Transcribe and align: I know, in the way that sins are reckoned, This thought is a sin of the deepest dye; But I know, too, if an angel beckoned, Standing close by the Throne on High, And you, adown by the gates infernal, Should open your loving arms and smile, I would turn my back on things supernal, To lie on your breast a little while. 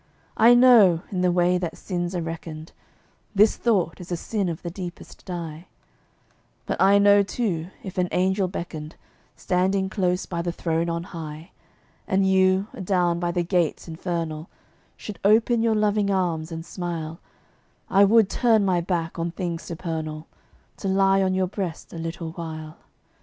I 0.35 0.55
know, 0.55 1.03
in 1.11 1.21
the 1.21 1.31
way 1.31 1.59
that 1.59 1.77
sins 1.77 2.15
are 2.15 2.23
reckoned, 2.23 2.71
This 3.35 3.55
thought 3.55 4.01
is 4.01 4.11
a 4.11 4.17
sin 4.17 4.49
of 4.49 4.63
the 4.63 4.71
deepest 4.71 5.23
dye; 5.25 5.67
But 6.65 6.81
I 6.81 6.97
know, 6.97 7.21
too, 7.21 7.67
if 7.83 7.99
an 7.99 8.07
angel 8.11 8.47
beckoned, 8.47 8.95
Standing 9.35 9.91
close 9.91 10.25
by 10.25 10.41
the 10.41 10.51
Throne 10.51 10.89
on 10.89 11.03
High, 11.03 11.51
And 12.07 12.25
you, 12.27 12.65
adown 12.73 13.19
by 13.19 13.29
the 13.29 13.43
gates 13.43 13.87
infernal, 13.87 14.49
Should 14.97 15.19
open 15.23 15.61
your 15.61 15.75
loving 15.75 16.09
arms 16.09 16.51
and 16.51 16.65
smile, 16.65 17.19
I 17.87 18.03
would 18.03 18.27
turn 18.27 18.65
my 18.65 18.81
back 18.81 19.19
on 19.19 19.29
things 19.29 19.61
supernal, 19.61 20.25
To 20.77 20.87
lie 20.87 21.21
on 21.21 21.35
your 21.35 21.45
breast 21.47 21.93
a 21.93 21.99
little 21.99 22.31
while. 22.31 22.77